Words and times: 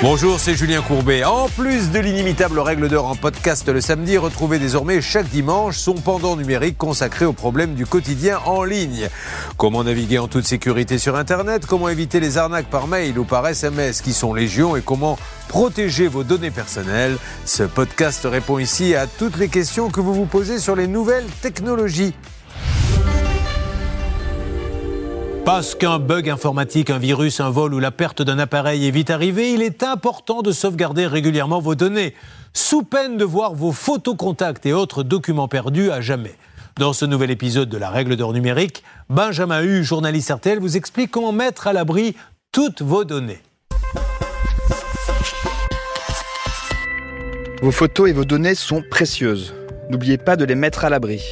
Bonjour, 0.00 0.38
c'est 0.38 0.54
Julien 0.54 0.80
Courbet. 0.80 1.24
En 1.24 1.48
plus 1.48 1.90
de 1.90 1.98
l'inimitable 1.98 2.60
règle 2.60 2.88
d'or 2.88 3.06
en 3.06 3.16
podcast 3.16 3.68
le 3.68 3.80
samedi, 3.80 4.16
retrouvez 4.16 4.60
désormais 4.60 5.00
chaque 5.00 5.28
dimanche 5.28 5.76
son 5.76 5.94
pendant 5.94 6.36
numérique 6.36 6.78
consacré 6.78 7.24
aux 7.24 7.32
problèmes 7.32 7.74
du 7.74 7.84
quotidien 7.84 8.38
en 8.46 8.62
ligne. 8.62 9.08
Comment 9.56 9.82
naviguer 9.82 10.20
en 10.20 10.28
toute 10.28 10.46
sécurité 10.46 10.98
sur 10.98 11.16
Internet, 11.16 11.66
comment 11.66 11.88
éviter 11.88 12.20
les 12.20 12.38
arnaques 12.38 12.70
par 12.70 12.86
mail 12.86 13.18
ou 13.18 13.24
par 13.24 13.44
SMS 13.48 14.00
qui 14.00 14.12
sont 14.12 14.34
légion? 14.34 14.76
Et 14.76 14.82
comment 14.82 15.18
protéger 15.48 16.06
vos 16.06 16.22
données 16.22 16.52
personnelles? 16.52 17.16
Ce 17.44 17.64
podcast 17.64 18.20
répond 18.30 18.60
ici 18.60 18.94
à 18.94 19.08
toutes 19.08 19.36
les 19.36 19.48
questions 19.48 19.90
que 19.90 20.00
vous 20.00 20.14
vous 20.14 20.26
posez 20.26 20.60
sur 20.60 20.76
les 20.76 20.86
nouvelles 20.86 21.26
technologies. 21.42 22.14
Parce 25.50 25.74
qu'un 25.74 25.98
bug 25.98 26.28
informatique, 26.28 26.90
un 26.90 26.98
virus, 26.98 27.40
un 27.40 27.48
vol 27.48 27.72
ou 27.72 27.78
la 27.78 27.90
perte 27.90 28.20
d'un 28.20 28.38
appareil 28.38 28.86
est 28.86 28.90
vite 28.90 29.08
arrivé, 29.08 29.54
il 29.54 29.62
est 29.62 29.82
important 29.82 30.42
de 30.42 30.52
sauvegarder 30.52 31.06
régulièrement 31.06 31.58
vos 31.58 31.74
données, 31.74 32.12
sous 32.52 32.82
peine 32.82 33.16
de 33.16 33.24
voir 33.24 33.54
vos 33.54 33.72
photos 33.72 34.14
contacts 34.14 34.66
et 34.66 34.74
autres 34.74 35.02
documents 35.02 35.48
perdus 35.48 35.90
à 35.90 36.02
jamais. 36.02 36.34
Dans 36.76 36.92
ce 36.92 37.06
nouvel 37.06 37.30
épisode 37.30 37.70
de 37.70 37.78
la 37.78 37.88
règle 37.88 38.16
d'or 38.16 38.34
numérique, 38.34 38.84
Benjamin 39.08 39.62
Hu, 39.62 39.84
journaliste 39.84 40.30
RTL, 40.30 40.58
vous 40.58 40.76
explique 40.76 41.10
comment 41.10 41.32
mettre 41.32 41.66
à 41.66 41.72
l'abri 41.72 42.14
toutes 42.52 42.82
vos 42.82 43.06
données. 43.06 43.40
Vos 47.62 47.72
photos 47.72 48.10
et 48.10 48.12
vos 48.12 48.26
données 48.26 48.54
sont 48.54 48.82
précieuses. 48.90 49.54
N'oubliez 49.88 50.18
pas 50.18 50.36
de 50.36 50.44
les 50.44 50.56
mettre 50.56 50.84
à 50.84 50.90
l'abri. 50.90 51.22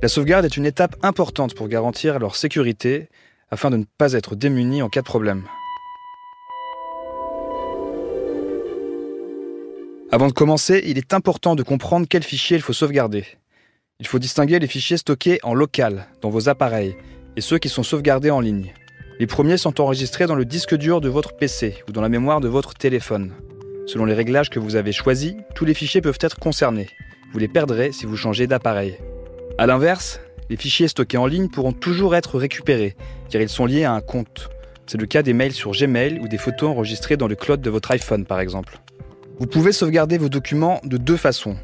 La 0.00 0.08
sauvegarde 0.08 0.46
est 0.46 0.56
une 0.56 0.64
étape 0.64 0.96
importante 1.02 1.54
pour 1.54 1.68
garantir 1.68 2.18
leur 2.18 2.34
sécurité 2.34 3.10
afin 3.50 3.70
de 3.70 3.76
ne 3.76 3.84
pas 3.98 4.12
être 4.12 4.36
démunis 4.36 4.82
en 4.82 4.88
cas 4.88 5.00
de 5.00 5.06
problème. 5.06 5.44
Avant 10.10 10.28
de 10.28 10.32
commencer, 10.32 10.82
il 10.86 10.96
est 10.96 11.12
important 11.12 11.54
de 11.54 11.62
comprendre 11.62 12.06
quels 12.08 12.22
fichiers 12.22 12.56
il 12.56 12.62
faut 12.62 12.72
sauvegarder. 12.72 13.26
Il 14.00 14.06
faut 14.06 14.18
distinguer 14.18 14.58
les 14.58 14.66
fichiers 14.66 14.96
stockés 14.96 15.38
en 15.42 15.52
local, 15.54 16.06
dans 16.22 16.30
vos 16.30 16.48
appareils, 16.48 16.96
et 17.36 17.40
ceux 17.40 17.58
qui 17.58 17.68
sont 17.68 17.82
sauvegardés 17.82 18.30
en 18.30 18.40
ligne. 18.40 18.72
Les 19.20 19.26
premiers 19.26 19.58
sont 19.58 19.80
enregistrés 19.80 20.26
dans 20.26 20.34
le 20.34 20.44
disque 20.44 20.76
dur 20.76 21.00
de 21.00 21.08
votre 21.08 21.36
PC 21.36 21.82
ou 21.88 21.92
dans 21.92 22.00
la 22.00 22.08
mémoire 22.08 22.40
de 22.40 22.48
votre 22.48 22.74
téléphone. 22.74 23.34
Selon 23.86 24.04
les 24.04 24.14
réglages 24.14 24.48
que 24.48 24.60
vous 24.60 24.76
avez 24.76 24.92
choisis, 24.92 25.34
tous 25.54 25.64
les 25.64 25.74
fichiers 25.74 26.00
peuvent 26.00 26.18
être 26.20 26.38
concernés. 26.38 26.88
Vous 27.32 27.38
les 27.38 27.48
perdrez 27.48 27.92
si 27.92 28.06
vous 28.06 28.16
changez 28.16 28.46
d'appareil. 28.46 28.96
A 29.58 29.66
l'inverse, 29.66 30.20
les 30.50 30.56
fichiers 30.56 30.88
stockés 30.88 31.18
en 31.18 31.26
ligne 31.26 31.48
pourront 31.48 31.72
toujours 31.72 32.14
être 32.14 32.38
récupérés, 32.38 32.96
car 33.30 33.42
ils 33.42 33.48
sont 33.48 33.66
liés 33.66 33.84
à 33.84 33.92
un 33.92 34.00
compte. 34.00 34.48
C'est 34.86 35.00
le 35.00 35.06
cas 35.06 35.22
des 35.22 35.34
mails 35.34 35.52
sur 35.52 35.72
Gmail 35.72 36.18
ou 36.20 36.28
des 36.28 36.38
photos 36.38 36.70
enregistrées 36.70 37.18
dans 37.18 37.28
le 37.28 37.34
cloud 37.34 37.60
de 37.60 37.70
votre 37.70 37.90
iPhone 37.90 38.24
par 38.24 38.40
exemple. 38.40 38.80
Vous 39.38 39.46
pouvez 39.46 39.72
sauvegarder 39.72 40.18
vos 40.18 40.28
documents 40.28 40.80
de 40.84 40.96
deux 40.96 41.16
façons. 41.16 41.56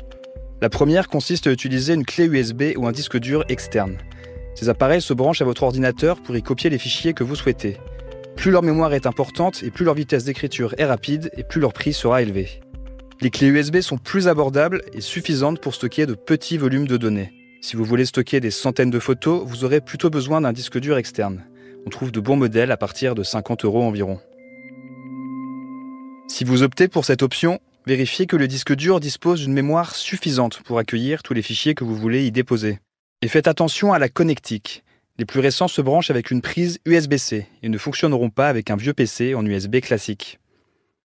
La 0.61 0.69
première 0.69 1.09
consiste 1.09 1.47
à 1.47 1.51
utiliser 1.51 1.95
une 1.95 2.05
clé 2.05 2.27
USB 2.27 2.77
ou 2.77 2.87
un 2.87 2.93
disque 2.93 3.19
dur 3.19 3.45
externe. 3.49 3.97
Ces 4.55 4.69
appareils 4.69 5.03
se 5.03 5.15
branchent 5.15 5.43
à 5.43 5.45
votre 5.45 5.63
ordinateur 5.63 6.23
pour 6.23 6.37
y 6.37 6.43
copier 6.43 6.71
les 6.71 6.79
fichiers 6.79 7.15
que 7.15 7.25
vous 7.25 7.35
souhaitez. 7.35 7.79
Plus 8.37 8.51
leur 8.51 8.63
mémoire 8.63 8.93
est 8.95 9.07
importante 9.07 9.63
et 9.63 9.71
plus 9.71 9.85
leur 9.85 9.95
vitesse 9.95 10.25
d'écriture 10.25 10.75
est 10.79 10.85
rapide 10.85 11.31
et 11.37 11.45
plus 11.45 11.61
leur 11.61 11.73
prix 11.73 11.93
sera 11.93 12.23
élevé. 12.23 12.61
Les 13.21 13.31
clés 13.31 13.49
USB 13.49 13.81
sont 13.81 13.97
plus 13.97 14.29
abordables 14.29 14.83
et 14.93 15.01
suffisantes 15.01 15.61
pour 15.61 15.75
stocker 15.75 16.07
de 16.07 16.15
petits 16.15 16.59
volumes 16.59 16.87
de 16.87 16.97
données. 16.97 17.33
Si 17.65 17.77
vous 17.77 17.85
voulez 17.87 18.05
stocker 18.05 18.41
des 18.41 18.51
centaines 18.51 18.91
de 18.91 18.99
photos, 18.99 19.43
vous 19.47 19.65
aurez 19.65 19.81
plutôt 19.81 20.11
besoin 20.11 20.43
d'un 20.43 20.53
disque 20.53 20.79
dur 20.79 20.99
externe. 20.99 21.47
On 21.87 21.89
trouve 21.89 22.13
de 22.13 22.21
bons 22.21 22.37
modèles 22.37 22.71
à 22.71 22.77
partir 22.77 23.15
de 23.15 23.23
50 23.23 23.65
euros 23.65 23.83
environ. 23.83 24.21
Si 26.29 26.45
vous 26.45 26.63
optez 26.63 26.89
pour 26.89 27.07
cette 27.07 27.23
option, 27.23 27.61
vérifiez 27.87 28.27
que 28.27 28.37
le 28.37 28.49
disque 28.49 28.75
dur 28.75 29.01
dispose 29.01 29.41
d'une 29.41 29.55
mémoire 29.55 29.95
suffisante 29.95 30.61
pour 30.63 30.79
accueillir 30.79 31.23
tous 31.23 31.33
les 31.33 31.41
fichiers 31.41 31.75
que 31.75 31.85
vous 31.85 31.97
voulez 31.97 32.27
y 32.27 32.31
déposer. 32.31 32.81
Et 33.23 33.29
faites 33.29 33.49
attention 33.49 33.95
à 33.95 33.99
la 33.99 34.11
connectique. 34.11 34.85
Les 35.17 35.25
plus 35.25 35.41
récents 35.41 35.67
se 35.67 35.81
branchent 35.81 36.11
avec 36.11 36.31
une 36.31 36.43
prise 36.43 36.81
USB-C 36.85 37.47
et 37.63 37.69
ne 37.71 37.79
fonctionneront 37.79 38.29
pas 38.29 38.51
avec 38.51 38.71
un 38.71 38.77
vieux 38.77 38.93
PC 38.93 39.35
en 39.35 39.47
USB 39.47 39.81
classique. 39.81 40.39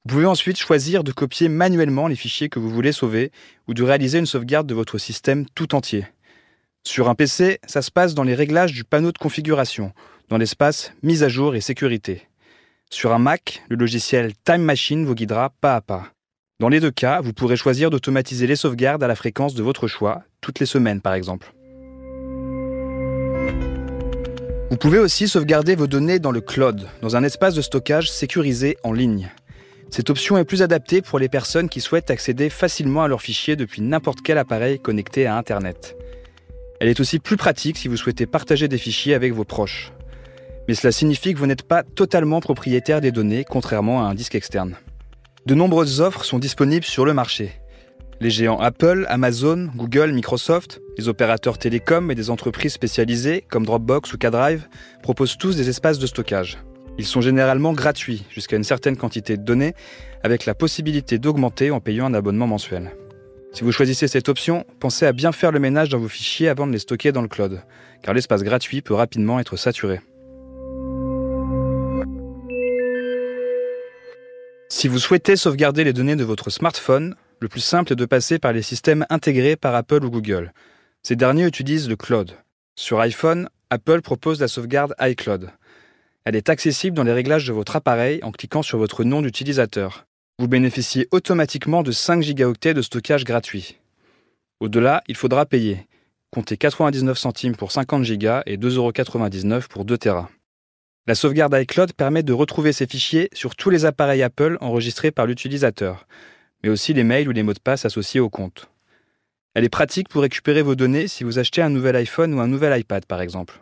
Vous 0.03 0.15
pouvez 0.15 0.25
ensuite 0.25 0.57
choisir 0.57 1.03
de 1.03 1.11
copier 1.11 1.47
manuellement 1.47 2.07
les 2.07 2.15
fichiers 2.15 2.49
que 2.49 2.57
vous 2.57 2.71
voulez 2.71 2.91
sauver 2.91 3.31
ou 3.67 3.75
de 3.75 3.83
réaliser 3.83 4.17
une 4.17 4.25
sauvegarde 4.25 4.65
de 4.65 4.73
votre 4.73 4.97
système 4.97 5.45
tout 5.53 5.75
entier. 5.75 6.05
Sur 6.83 7.09
un 7.09 7.15
PC, 7.15 7.59
ça 7.67 7.81
se 7.81 7.91
passe 7.91 8.15
dans 8.15 8.23
les 8.23 8.33
réglages 8.33 8.73
du 8.73 8.83
panneau 8.83 9.11
de 9.11 9.17
configuration, 9.17 9.91
dans 10.29 10.37
l'espace 10.37 10.93
Mise 11.03 11.23
à 11.23 11.29
jour 11.29 11.55
et 11.55 11.61
sécurité. 11.61 12.27
Sur 12.89 13.13
un 13.13 13.19
Mac, 13.19 13.63
le 13.69 13.75
logiciel 13.75 14.33
Time 14.43 14.63
Machine 14.63 15.05
vous 15.05 15.13
guidera 15.13 15.51
pas 15.61 15.75
à 15.75 15.81
pas. 15.81 16.07
Dans 16.59 16.69
les 16.69 16.79
deux 16.79 16.91
cas, 16.91 17.21
vous 17.21 17.33
pourrez 17.33 17.57
choisir 17.57 17.89
d'automatiser 17.89 18.47
les 18.47 18.55
sauvegardes 18.55 19.03
à 19.03 19.07
la 19.07 19.15
fréquence 19.15 19.53
de 19.53 19.61
votre 19.61 19.87
choix, 19.87 20.23
toutes 20.41 20.59
les 20.59 20.65
semaines 20.65 21.01
par 21.01 21.13
exemple. 21.13 21.53
Vous 24.71 24.77
pouvez 24.77 24.99
aussi 24.99 25.27
sauvegarder 25.27 25.75
vos 25.75 25.87
données 25.87 26.19
dans 26.19 26.31
le 26.31 26.41
cloud, 26.41 26.87
dans 27.01 27.15
un 27.15 27.23
espace 27.23 27.55
de 27.55 27.61
stockage 27.61 28.11
sécurisé 28.11 28.77
en 28.83 28.93
ligne. 28.93 29.29
Cette 29.89 30.09
option 30.09 30.37
est 30.37 30.45
plus 30.45 30.61
adaptée 30.61 31.01
pour 31.01 31.19
les 31.19 31.29
personnes 31.29 31.69
qui 31.69 31.81
souhaitent 31.81 32.11
accéder 32.11 32.49
facilement 32.49 33.03
à 33.03 33.07
leurs 33.07 33.21
fichiers 33.21 33.55
depuis 33.55 33.81
n'importe 33.81 34.19
quel 34.23 34.37
appareil 34.37 34.79
connecté 34.79 35.25
à 35.25 35.35
Internet. 35.35 35.95
Elle 36.79 36.87
est 36.87 36.99
aussi 36.99 37.19
plus 37.19 37.35
pratique 37.35 37.77
si 37.77 37.87
vous 37.87 37.97
souhaitez 37.97 38.25
partager 38.25 38.67
des 38.67 38.77
fichiers 38.77 39.13
avec 39.13 39.33
vos 39.33 39.43
proches. 39.43 39.91
Mais 40.67 40.75
cela 40.75 40.91
signifie 40.91 41.33
que 41.33 41.39
vous 41.39 41.45
n'êtes 41.45 41.63
pas 41.63 41.83
totalement 41.83 42.39
propriétaire 42.39 43.01
des 43.01 43.11
données, 43.11 43.43
contrairement 43.43 44.05
à 44.05 44.09
un 44.09 44.13
disque 44.13 44.35
externe. 44.35 44.75
De 45.45 45.55
nombreuses 45.55 45.99
offres 45.99 46.23
sont 46.23 46.39
disponibles 46.39 46.85
sur 46.85 47.05
le 47.05 47.13
marché. 47.13 47.51
Les 48.21 48.29
géants 48.29 48.59
Apple, 48.59 49.05
Amazon, 49.09 49.69
Google, 49.75 50.11
Microsoft, 50.11 50.81
les 50.97 51.07
opérateurs 51.07 51.57
télécoms 51.57 52.11
et 52.11 52.15
des 52.15 52.29
entreprises 52.29 52.73
spécialisées 52.73 53.45
comme 53.49 53.65
Dropbox 53.65 54.13
ou 54.13 54.17
K-Drive 54.17 54.67
proposent 55.01 55.37
tous 55.37 55.55
des 55.55 55.69
espaces 55.69 55.99
de 55.99 56.07
stockage. 56.07 56.59
Ils 56.97 57.05
sont 57.05 57.21
généralement 57.21 57.71
gratuits 57.71 58.25
jusqu'à 58.29 58.57
une 58.57 58.65
certaine 58.65 58.97
quantité 58.97 59.37
de 59.37 59.43
données, 59.43 59.73
avec 60.21 60.45
la 60.45 60.53
possibilité 60.53 61.17
d'augmenter 61.17 61.71
en 61.71 61.79
payant 61.79 62.05
un 62.05 62.13
abonnement 62.13 62.47
mensuel. 62.47 62.91
Si 63.51 63.63
vous 63.63 63.71
choisissez 63.71 64.07
cette 64.07 64.29
option, 64.29 64.65
pensez 64.79 65.05
à 65.05 65.11
bien 65.11 65.31
faire 65.31 65.51
le 65.51 65.59
ménage 65.59 65.89
dans 65.89 65.97
vos 65.97 66.07
fichiers 66.07 66.49
avant 66.49 66.67
de 66.67 66.71
les 66.71 66.79
stocker 66.79 67.11
dans 67.11 67.23
le 67.23 67.27
cloud, 67.27 67.63
car 68.03 68.13
l'espace 68.13 68.43
gratuit 68.43 68.81
peut 68.81 68.93
rapidement 68.93 69.39
être 69.39 69.57
saturé. 69.57 70.01
Si 74.69 74.87
vous 74.87 74.99
souhaitez 74.99 75.35
sauvegarder 75.35 75.83
les 75.83 75.93
données 75.93 76.15
de 76.15 76.23
votre 76.23 76.51
smartphone, 76.51 77.15
le 77.39 77.47
plus 77.47 77.59
simple 77.59 77.93
est 77.93 77.95
de 77.95 78.05
passer 78.05 78.37
par 78.37 78.53
les 78.53 78.61
systèmes 78.61 79.05
intégrés 79.09 79.55
par 79.55 79.73
Apple 79.73 80.05
ou 80.05 80.11
Google. 80.11 80.53
Ces 81.01 81.15
derniers 81.15 81.47
utilisent 81.47 81.89
le 81.89 81.95
cloud. 81.95 82.33
Sur 82.75 82.99
iPhone, 82.99 83.49
Apple 83.71 84.01
propose 84.01 84.39
la 84.39 84.47
sauvegarde 84.47 84.93
iCloud. 85.01 85.51
Elle 86.23 86.35
est 86.35 86.49
accessible 86.49 86.95
dans 86.95 87.03
les 87.03 87.13
réglages 87.13 87.47
de 87.47 87.53
votre 87.53 87.75
appareil 87.75 88.19
en 88.23 88.31
cliquant 88.31 88.61
sur 88.61 88.77
votre 88.77 89.03
nom 89.03 89.21
d'utilisateur 89.21 90.05
vous 90.39 90.47
bénéficiez 90.47 91.09
automatiquement 91.11 91.83
de 91.83 91.91
5 91.91 92.21
gigaoctets 92.21 92.73
de 92.73 92.81
stockage 92.81 93.25
gratuit. 93.25 93.77
Au-delà, 94.61 95.03
il 95.09 95.15
faudra 95.17 95.45
payer. 95.45 95.85
Comptez 96.31 96.55
99 96.55 97.17
centimes 97.17 97.57
pour 97.57 97.73
50 97.73 98.05
gigas 98.05 98.43
et 98.45 98.55
2,99€ 98.55 99.67
pour 99.67 99.83
2 99.83 99.97
Tera. 99.97 100.29
La 101.07 101.15
sauvegarde 101.15 101.57
iCloud 101.59 101.91
permet 101.91 102.23
de 102.23 102.31
retrouver 102.31 102.71
ces 102.71 102.87
fichiers 102.87 103.27
sur 103.33 103.57
tous 103.57 103.69
les 103.69 103.83
appareils 103.83 104.23
Apple 104.23 104.57
enregistrés 104.61 105.11
par 105.11 105.25
l'utilisateur, 105.25 106.07
mais 106.63 106.69
aussi 106.69 106.93
les 106.93 107.03
mails 107.03 107.27
ou 107.27 107.33
les 107.33 107.43
mots 107.43 107.53
de 107.53 107.59
passe 107.59 107.83
associés 107.83 108.21
au 108.21 108.29
compte. 108.29 108.69
Elle 109.55 109.65
est 109.65 109.69
pratique 109.69 110.07
pour 110.07 110.21
récupérer 110.21 110.61
vos 110.61 110.75
données 110.75 111.09
si 111.09 111.25
vous 111.25 111.37
achetez 111.37 111.61
un 111.61 111.69
nouvel 111.69 111.97
iPhone 111.97 112.33
ou 112.33 112.39
un 112.39 112.47
nouvel 112.47 112.79
iPad 112.79 113.05
par 113.05 113.19
exemple. 113.19 113.59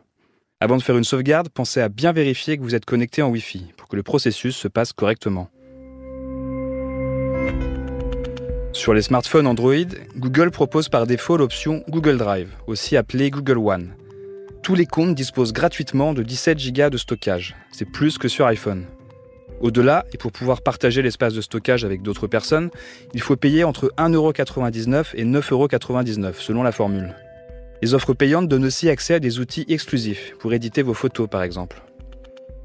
Avant 0.60 0.78
de 0.78 0.84
faire 0.84 0.98
une 0.98 1.04
sauvegarde, 1.04 1.50
pensez 1.50 1.82
à 1.82 1.90
bien 1.90 2.12
vérifier 2.12 2.56
que 2.56 2.62
vous 2.62 2.76
êtes 2.76 2.86
connecté 2.86 3.24
en 3.24 3.30
Wi-Fi 3.30 3.74
pour 3.78 3.88
que 3.88 3.96
le 3.96 4.04
processus 4.04 4.56
se 4.56 4.68
passe 4.68 4.94
correctement. 4.94 5.50
Sur 8.88 8.94
les 8.94 9.02
smartphones 9.02 9.48
Android, 9.48 9.92
Google 10.16 10.50
propose 10.50 10.88
par 10.88 11.06
défaut 11.06 11.36
l'option 11.36 11.84
Google 11.90 12.16
Drive, 12.16 12.48
aussi 12.68 12.96
appelée 12.96 13.30
Google 13.30 13.58
One. 13.58 13.94
Tous 14.64 14.76
les 14.76 14.86
comptes 14.86 15.14
disposent 15.14 15.52
gratuitement 15.52 16.14
de 16.14 16.24
17 16.24 16.58
Go 16.74 16.90
de 16.90 16.98
stockage, 16.98 17.58
c'est 17.70 17.84
plus 17.84 18.18
que 18.18 18.30
sur 18.30 18.46
iPhone. 18.46 18.86
Au-delà, 19.60 20.06
et 20.14 20.18
pour 20.18 20.32
pouvoir 20.32 20.62
partager 20.62 21.02
l'espace 21.02 21.34
de 21.34 21.42
stockage 21.42 21.84
avec 21.84 22.02
d'autres 22.02 22.28
personnes, 22.28 22.70
il 23.14 23.20
faut 23.20 23.36
payer 23.36 23.66
entre 23.66 23.92
1,99€ 23.98 25.08
et 25.16 25.26
9,99€ 25.26 26.36
selon 26.36 26.64
la 26.64 26.72
formule. 26.72 27.14
Les 27.82 27.94
offres 27.94 28.14
payantes 28.14 28.48
donnent 28.48 28.64
aussi 28.64 28.90
accès 28.90 29.16
à 29.16 29.20
des 29.20 29.40
outils 29.40 29.66
exclusifs, 29.68 30.34
pour 30.40 30.54
éditer 30.54 30.82
vos 30.82 30.94
photos 30.94 31.28
par 31.30 31.44
exemple. 31.44 31.84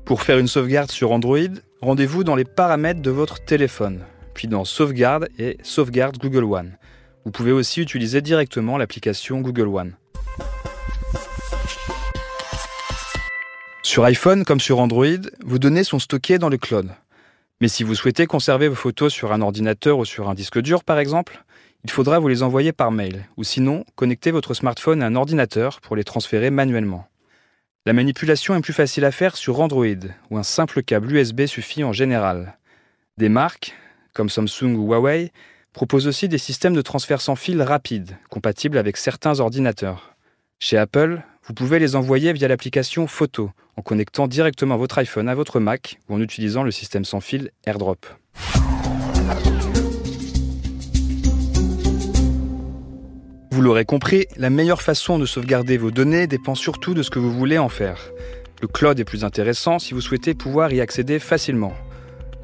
Pour 0.04 0.22
faire 0.22 0.38
une 0.38 0.46
sauvegarde 0.46 0.92
sur 0.92 1.10
Android, 1.10 1.40
rendez-vous 1.80 2.22
dans 2.22 2.36
les 2.36 2.44
paramètres 2.44 3.02
de 3.02 3.10
votre 3.10 3.44
téléphone 3.44 4.04
puis 4.34 4.48
dans 4.48 4.64
Sauvegarde 4.64 5.28
et 5.38 5.58
Sauvegarde 5.62 6.18
Google 6.18 6.44
One. 6.44 6.78
Vous 7.24 7.30
pouvez 7.30 7.52
aussi 7.52 7.80
utiliser 7.80 8.20
directement 8.20 8.78
l'application 8.78 9.40
Google 9.40 9.68
One. 9.68 9.94
Sur 13.82 14.04
iPhone 14.04 14.44
comme 14.44 14.60
sur 14.60 14.80
Android, 14.80 15.06
vos 15.44 15.58
données 15.58 15.84
sont 15.84 15.98
stockées 15.98 16.38
dans 16.38 16.48
le 16.48 16.56
cloud. 16.56 16.90
Mais 17.60 17.68
si 17.68 17.84
vous 17.84 17.94
souhaitez 17.94 18.26
conserver 18.26 18.68
vos 18.68 18.74
photos 18.74 19.12
sur 19.12 19.32
un 19.32 19.40
ordinateur 19.40 19.98
ou 19.98 20.04
sur 20.04 20.28
un 20.28 20.34
disque 20.34 20.60
dur 20.60 20.82
par 20.82 20.98
exemple, 20.98 21.44
il 21.84 21.90
faudra 21.90 22.18
vous 22.18 22.28
les 22.28 22.42
envoyer 22.42 22.72
par 22.72 22.92
mail, 22.92 23.24
ou 23.36 23.44
sinon 23.44 23.84
connecter 23.96 24.30
votre 24.30 24.54
smartphone 24.54 25.02
à 25.02 25.06
un 25.06 25.16
ordinateur 25.16 25.80
pour 25.80 25.96
les 25.96 26.04
transférer 26.04 26.50
manuellement. 26.50 27.06
La 27.84 27.92
manipulation 27.92 28.54
est 28.54 28.60
plus 28.60 28.72
facile 28.72 29.04
à 29.04 29.10
faire 29.10 29.36
sur 29.36 29.60
Android, 29.60 29.86
où 30.30 30.38
un 30.38 30.44
simple 30.44 30.82
câble 30.84 31.12
USB 31.12 31.46
suffit 31.46 31.82
en 31.82 31.92
général. 31.92 32.56
Des 33.18 33.28
marques, 33.28 33.74
comme 34.12 34.28
Samsung 34.28 34.74
ou 34.76 34.88
Huawei, 34.88 35.32
proposent 35.72 36.06
aussi 36.06 36.28
des 36.28 36.38
systèmes 36.38 36.74
de 36.74 36.82
transfert 36.82 37.20
sans 37.20 37.36
fil 37.36 37.62
rapide, 37.62 38.18
compatibles 38.30 38.78
avec 38.78 38.96
certains 38.96 39.40
ordinateurs. 39.40 40.14
Chez 40.58 40.76
Apple, 40.76 41.22
vous 41.46 41.54
pouvez 41.54 41.78
les 41.78 41.96
envoyer 41.96 42.32
via 42.32 42.46
l'application 42.46 43.06
Photo, 43.06 43.50
en 43.76 43.82
connectant 43.82 44.28
directement 44.28 44.76
votre 44.76 44.98
iPhone 44.98 45.28
à 45.28 45.34
votre 45.34 45.60
Mac 45.60 45.98
ou 46.08 46.14
en 46.14 46.20
utilisant 46.20 46.62
le 46.62 46.70
système 46.70 47.04
sans 47.04 47.20
fil 47.20 47.50
AirDrop. 47.64 48.06
Vous 53.50 53.60
l'aurez 53.60 53.84
compris, 53.84 54.26
la 54.36 54.50
meilleure 54.50 54.82
façon 54.82 55.18
de 55.18 55.26
sauvegarder 55.26 55.76
vos 55.76 55.90
données 55.90 56.26
dépend 56.26 56.54
surtout 56.54 56.94
de 56.94 57.02
ce 57.02 57.10
que 57.10 57.18
vous 57.18 57.32
voulez 57.32 57.58
en 57.58 57.68
faire. 57.68 58.10
Le 58.60 58.68
cloud 58.68 58.98
est 58.98 59.04
plus 59.04 59.24
intéressant 59.24 59.78
si 59.78 59.94
vous 59.94 60.00
souhaitez 60.00 60.34
pouvoir 60.34 60.72
y 60.72 60.80
accéder 60.80 61.18
facilement. 61.18 61.74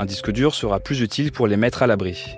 Un 0.00 0.06
disque 0.06 0.30
dur 0.30 0.54
sera 0.54 0.78
plus 0.78 1.00
utile 1.00 1.32
pour 1.32 1.48
les 1.48 1.56
mettre 1.56 1.82
à 1.82 1.86
l'abri. 1.86 2.36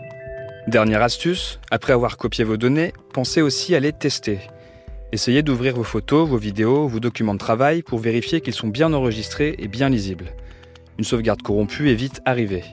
Dernière 0.67 1.03
astuce, 1.03 1.61
après 1.71 1.93
avoir 1.93 2.17
copié 2.17 2.43
vos 2.45 2.57
données, 2.57 2.93
pensez 3.12 3.43
aussi 3.43 3.75
à 3.75 3.81
les 3.81 3.93
tester. 3.93 4.39
Essayez 5.12 5.43
d'ouvrir 5.43 5.75
vos 5.75 5.83
photos, 5.83 6.29
vos 6.29 6.39
vidéos, 6.39 6.89
vos 6.89 7.01
documents 7.01 7.35
de 7.35 7.39
travail 7.39 7.83
pour 7.83 7.99
vérifier 7.99 8.41
qu'ils 8.41 8.55
sont 8.55 8.69
bien 8.69 8.93
enregistrés 8.93 9.57
et 9.59 9.69
bien 9.69 9.89
lisibles. 9.89 10.33
Une 10.99 11.05
sauvegarde 11.05 11.43
corrompue 11.43 11.91
est 11.91 11.95
vite 11.95 12.23
arrivée. 12.25 12.65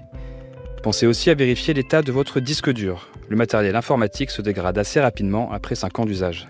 Pensez 0.84 1.06
aussi 1.06 1.30
à 1.30 1.34
vérifier 1.34 1.74
l'état 1.74 2.02
de 2.02 2.12
votre 2.12 2.40
disque 2.40 2.72
dur. 2.72 3.10
Le 3.28 3.36
matériel 3.36 3.76
informatique 3.76 4.32
se 4.32 4.42
dégrade 4.42 4.78
assez 4.78 5.02
rapidement 5.02 5.52
après 5.52 5.76
5 5.76 6.00
ans 6.00 6.06
d'usage. 6.06 6.48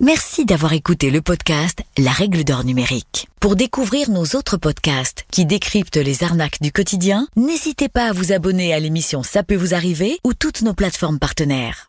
Merci 0.00 0.46
d'avoir 0.46 0.72
écouté 0.72 1.10
le 1.10 1.20
podcast 1.20 1.82
La 1.96 2.10
règle 2.10 2.44
d'or 2.44 2.64
numérique. 2.64 3.27
Pour 3.40 3.54
découvrir 3.54 4.10
nos 4.10 4.24
autres 4.34 4.56
podcasts 4.56 5.24
qui 5.30 5.46
décryptent 5.46 5.96
les 5.96 6.24
arnaques 6.24 6.60
du 6.60 6.72
quotidien, 6.72 7.28
n'hésitez 7.36 7.88
pas 7.88 8.08
à 8.08 8.12
vous 8.12 8.32
abonner 8.32 8.74
à 8.74 8.80
l'émission 8.80 9.22
Ça 9.22 9.44
peut 9.44 9.54
vous 9.54 9.74
arriver 9.74 10.18
ou 10.24 10.34
toutes 10.34 10.62
nos 10.62 10.74
plateformes 10.74 11.20
partenaires. 11.20 11.88